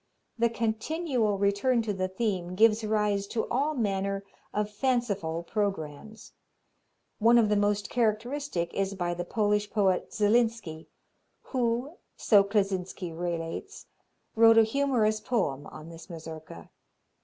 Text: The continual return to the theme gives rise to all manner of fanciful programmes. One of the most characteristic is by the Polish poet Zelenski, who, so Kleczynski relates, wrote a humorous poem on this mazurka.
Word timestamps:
The 0.39 0.49
continual 0.49 1.37
return 1.37 1.83
to 1.83 1.93
the 1.93 2.07
theme 2.07 2.55
gives 2.55 2.83
rise 2.83 3.27
to 3.27 3.47
all 3.49 3.75
manner 3.75 4.23
of 4.51 4.71
fanciful 4.71 5.43
programmes. 5.43 6.33
One 7.19 7.37
of 7.37 7.49
the 7.49 7.55
most 7.55 7.87
characteristic 7.91 8.73
is 8.73 8.95
by 8.95 9.13
the 9.13 9.23
Polish 9.23 9.69
poet 9.69 10.11
Zelenski, 10.11 10.87
who, 11.43 11.99
so 12.17 12.43
Kleczynski 12.43 13.11
relates, 13.15 13.85
wrote 14.35 14.57
a 14.57 14.63
humorous 14.63 15.19
poem 15.19 15.67
on 15.67 15.89
this 15.89 16.09
mazurka. 16.09 16.71